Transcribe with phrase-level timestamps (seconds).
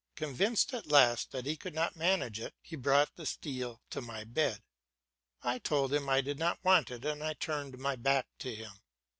[0.15, 4.23] Convinced at last that he could not manage it, he brought the steel to my
[4.23, 4.63] bed;
[5.43, 8.71] I told him I did not want it, and I turned my back to him.